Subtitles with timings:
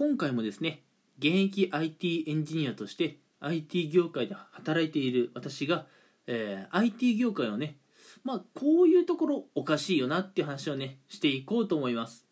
[0.00, 0.82] 今回もですね
[1.18, 5.84] 現役 IT エンジニアとして IT 業界で働いている私が、
[6.26, 7.76] えー IT 業界のね
[8.24, 12.24] まあこういうところおかしいよなっていう話をねしていこうと思います。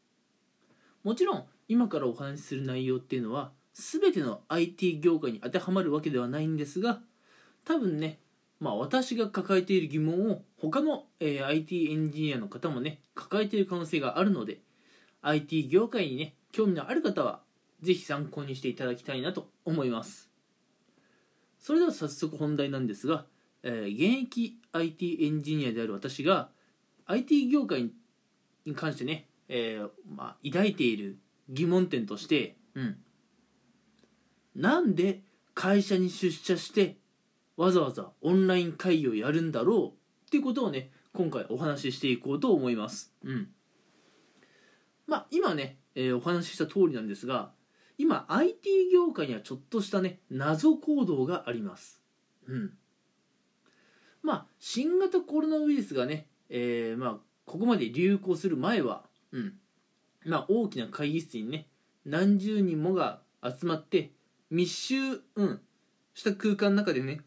[1.04, 7.00] もちろん今からお話しする内容っていうのは全ての IT 業界に当てはまるわけではないんですが
[7.66, 8.18] 多分ね
[8.60, 14.60] まあ私が抱えている疑問を他の、えー IT エンジニアの方もね抱えている可能性があるので
[15.20, 17.46] IT 業界にね興味のある方は
[17.82, 20.30] ぜひ参考にしていただきたいなと思います。
[21.58, 23.26] それでは早速本題なんですが、
[23.62, 26.50] えー現役 IT エンジニアである私が
[27.06, 27.90] IT 業界
[28.64, 31.18] に関してね、えーまあ、抱いている
[31.48, 32.98] 疑問点として、うん、
[34.54, 35.22] なんで
[35.54, 36.98] 会社に出社して
[37.56, 43.12] わざわざオンライン会議をやるんだろうっていうことをね今回お話ししていこうと思います。
[43.24, 43.48] うん、
[45.06, 47.50] まあ今ね、えーお話しした通りなんですが
[47.98, 52.00] 今 IT 業界にはちょっとしたね謎行動があります。
[52.46, 52.72] うん、
[54.22, 59.54] まあ新型コロナウイルスがね、えーまあここまで流行する前は、うん。
[60.24, 61.68] まあ、大きな会議室にね
[62.04, 64.12] 何十人もが集まって
[64.50, 64.96] 密集、
[65.36, 65.60] うん、
[66.14, 67.20] した空間の中でね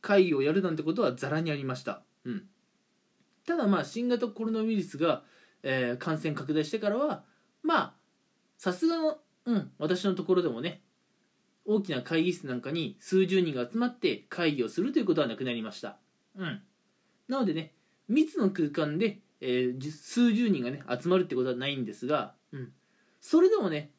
[0.00, 2.42] 会議をやるなんてことはざらにありました、うん、
[3.46, 5.22] ただまあ新型コロナウイルスが、
[5.62, 7.24] えー感染拡大してからは
[7.62, 7.94] まあ
[8.56, 9.18] さすがの、
[9.50, 10.80] うん、私のところでもね
[11.64, 15.96] 大きな会議室なんかに数十人が集まって会議をするということはなくなりました、
[16.36, 16.62] うん、
[17.26, 17.74] なのでね
[18.08, 22.72] 密の空間で、えー数十人がね集まるってことはないんですが、うん、
[23.20, 23.90] それでもね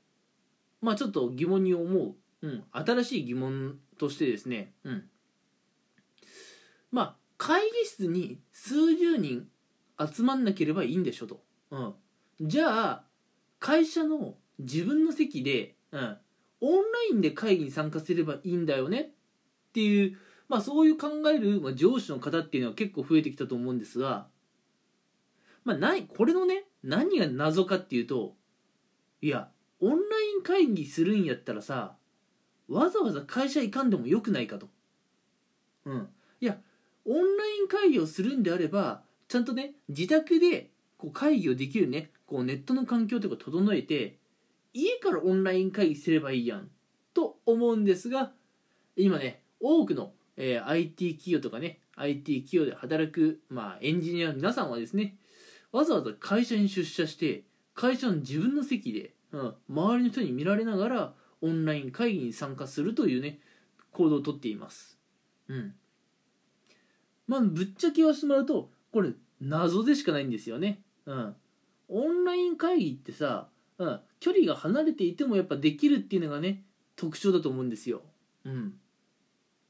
[0.81, 5.03] まあちょっと疑問に思う、うん、新しい疑問としてですね、うん、
[6.91, 9.47] まあ会議室に数十人
[9.99, 11.41] 集まんなければいいんでしょと、
[11.71, 11.93] うん、
[12.41, 13.03] じゃあ
[13.59, 16.17] 会社の自分の席で、うん、
[16.61, 19.09] オンラインで会議に参加すればいいんだよねっ
[19.73, 24.27] ていう、まあ、そういう考える、まあ、上司の方っていうのは結構増えてきたと思うんですが、
[25.63, 28.35] まあ、ないこれのね何が謎かっていうと
[29.21, 31.95] いやオンライン会議するんやったらさ
[32.67, 34.67] わざわざ会社行かんでもよくないかと。
[35.85, 36.07] うん、
[36.39, 36.57] いや
[37.05, 44.17] オンライン会議をするんであればちゃんとね自宅でこう会議をできるねこうネットの環境とか整えて
[44.73, 46.69] 家からオンライン会議すればいいやん
[47.13, 48.31] と思うんですが
[48.95, 55.15] 今ね多くの、えー IT 企業とかね IT 企業で働く、まあ、エンジニアの皆さんはですね
[55.71, 57.43] わざわざ会社に出社して
[57.73, 63.39] 会社の自分の席で、うん、周りの人に見られながらオンライン会議に参加するというね
[63.91, 64.97] 行動をとっています。
[65.47, 65.73] うん
[67.27, 70.81] まあぶっちゃけ言わせてもらうとこれ謎でしかないんですよね。
[71.05, 71.35] うん、
[71.87, 76.63] オンライン会議ってさ、うん、距離が離れていてもやっぱできるっていうのがね
[76.95, 78.03] 特徴だと思うんですよ。
[78.45, 78.73] うん、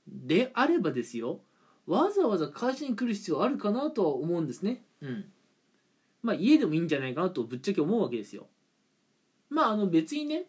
[0.07, 1.39] であればですよ
[1.87, 4.83] わざわざ会社に来る必要あるかなとは思うんですね。
[5.01, 5.25] うん、
[6.21, 8.47] まあ家でもいいんじゃないかなとぶっちゃけ思うわけですよ。
[9.49, 10.43] まああの別にね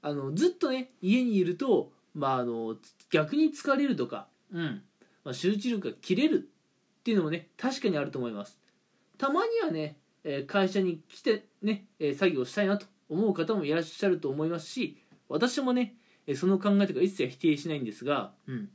[0.00, 2.76] あのずっとね家にいると、まあ、あの
[3.10, 4.82] 逆に疲れるとか、うん
[5.24, 6.48] まあ、集中力が切れる
[7.00, 8.58] っていうのもね確かにあると思います
[9.18, 14.98] たまにはね、えー会社に来てね、えー作業したいなと思う方もいらっしゃると思いますし
[15.28, 18.68] 私もねえーその考えとか一切否定しないんですが、うん、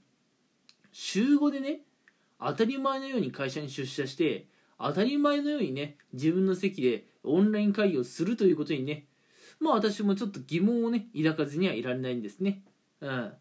[0.92, 1.82] 週5でね
[2.40, 4.46] 当たり前のように会社に出社して
[4.80, 9.06] 当たり前のようにね自分の席でオンライン会議をするということにね
[9.60, 12.64] まあ私もちょっと疑問をね抱かずにはいられないんですね。
[13.02, 13.34] うん。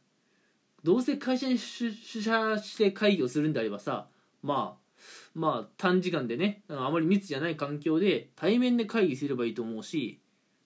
[0.85, 4.07] どうせ会社に出社して会議をするんであればさ、
[4.43, 4.99] まあ、
[5.35, 10.21] まあ短時間でね、うんあまり密じゃない環境で対面で会議すればいいと思うし、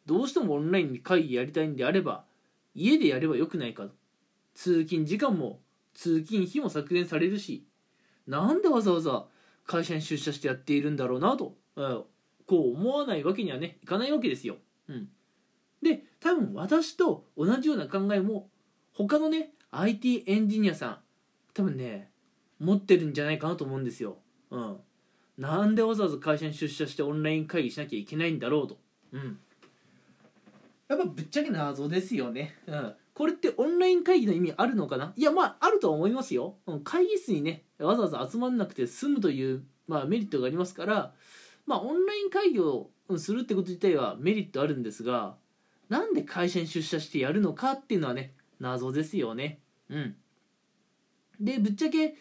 [0.06, 2.24] どうしてもオンラインで会議やりたいんであれば、
[2.74, 3.88] 家でやればよくないか。
[4.54, 5.60] 通勤時間も
[5.94, 7.66] 通勤費も削減されるし、
[8.26, 9.26] なんでわざわざ
[9.66, 12.04] 会社に出社してやっているんだろうなと、うん
[12.44, 14.56] こう思わないわけにはね、いかないわけですよ。
[14.88, 15.08] うん。
[15.82, 18.48] で多分私と同じような考えも
[18.92, 20.98] 他のね IT エンジニアさん
[21.54, 22.10] 多分ね
[22.60, 24.18] 持ってるんじゃないかなと思うんですよ。
[24.50, 24.76] うん、
[25.38, 28.78] なんでわざわざ会社に出社してオンライン会議しなきゃいけないんだろうと。
[29.12, 29.38] うん、
[30.92, 32.54] やっぱぶっちゃけ謎ですよね。
[32.66, 35.12] うん、これってオンライン会議の意味あるのかな？
[35.16, 36.56] いやまああるとは思いますよ。
[36.84, 41.12] 会議室にねわざわざ集まんなくて済むという、まあ、メリットがありますから
[41.66, 45.36] まあオンライン会議をするってこと自体はメリットあるんですが
[45.88, 49.60] なんで会社に出社してやるのかっていうのはね謎ですよね。
[49.88, 50.16] うん。
[51.40, 52.14] でぶっちゃけ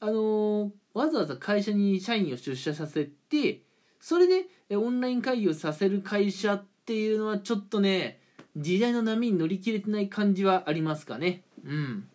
[0.00, 3.62] あのーわざわざ会社に社員を出社させて
[4.00, 8.20] それでえオンライン会議をさせる会社っていうのはちょっとね
[8.56, 12.08] 時代の波に乗り切れてない感じはありますかねうん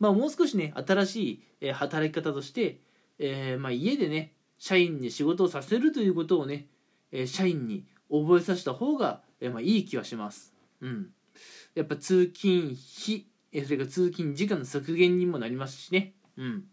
[0.00, 2.78] まあもう少しね新しい、え働き方として
[3.18, 6.66] えー、まあ、家でね社員に仕事をさせるということをね、
[7.12, 10.54] え、社員に覚えさせた方が、えー、まあ、いい気はします。
[10.80, 11.08] うん、
[11.74, 16.14] やっぱ通勤費、えそれから通勤時間の削減にもなりますしね。
[16.36, 16.64] うん、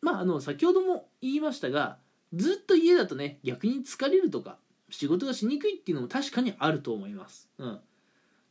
[0.00, 1.98] まああの先ほども言いましたが
[2.32, 4.56] ずっと家だとね逆に疲れるとか
[4.92, 7.48] 仕事がしにくいっていうのも確かにあると思います。
[7.58, 7.80] うん。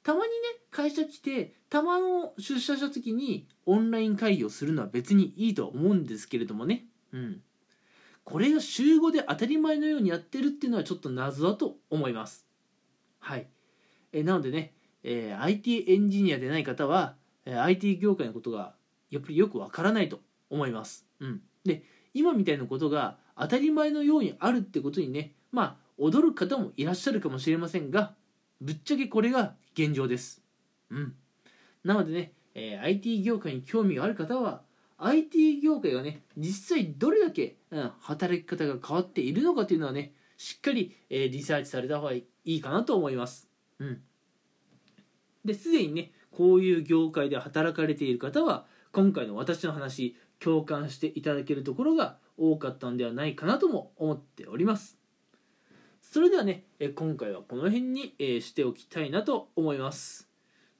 [0.03, 0.31] たまにね
[0.71, 6.85] 会社来てたまの出社した時にオンライン会議をするのは別にいいとは思うんですけれどもね。
[7.13, 7.41] うん。
[8.23, 12.45] これが週5で当たり前のようにやってるっていうのはちょっと謎だと思います。
[13.19, 13.47] はい。
[14.11, 14.73] えなのでね、
[15.03, 17.15] えー、IT エンジニアでない方は、
[17.45, 18.73] えー、IT 業界のことが
[19.09, 21.05] やっぱりよくわからないと思います。
[21.19, 21.41] うん。
[21.63, 21.83] で
[22.13, 28.15] 今みたいなことが当たり前のようにあるってことにねまあ驚く方もいらっしゃるかもしれませんが
[28.59, 30.41] ぶっちゃけこれが現状です。
[30.89, 31.15] うん。
[31.83, 34.61] なのでね、えー、IT 業界に興味がある方は、
[34.97, 43.47] IT 業界がね、実際どれだけ、うん、働き方が変わっているのかというのはね、しっかり、えー、リサーチされた方がいいかなと思います。
[43.79, 44.01] うん。
[45.43, 55.00] で、すでにね、こういう業界で働かれている方は、今回の私の話、共感していただけるところが多かったんではないかなとも思っております。
[56.11, 60.27] それではね、え今回はこの辺に、えしておきたいなと思います。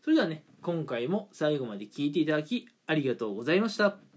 [0.04, 4.11] それではね、今回も最後まで聴いていただきありがとうございました。